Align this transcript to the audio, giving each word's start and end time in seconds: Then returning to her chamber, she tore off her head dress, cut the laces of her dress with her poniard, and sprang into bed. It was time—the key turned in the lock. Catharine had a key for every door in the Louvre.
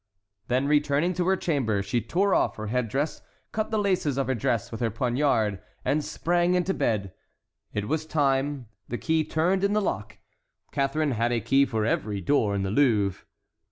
Then 0.47 0.67
returning 0.67 1.13
to 1.13 1.27
her 1.27 1.35
chamber, 1.37 1.83
she 1.83 2.01
tore 2.01 2.33
off 2.33 2.55
her 2.55 2.65
head 2.65 2.89
dress, 2.89 3.21
cut 3.51 3.69
the 3.69 3.77
laces 3.77 4.17
of 4.17 4.25
her 4.25 4.33
dress 4.33 4.71
with 4.71 4.81
her 4.81 4.89
poniard, 4.89 5.61
and 5.85 6.03
sprang 6.03 6.55
into 6.55 6.73
bed. 6.73 7.13
It 7.71 7.87
was 7.87 8.07
time—the 8.07 8.97
key 8.97 9.23
turned 9.23 9.63
in 9.63 9.73
the 9.73 9.79
lock. 9.81 10.17
Catharine 10.71 11.11
had 11.11 11.31
a 11.31 11.39
key 11.39 11.67
for 11.67 11.85
every 11.85 12.19
door 12.19 12.55
in 12.55 12.63
the 12.63 12.71
Louvre. 12.71 13.25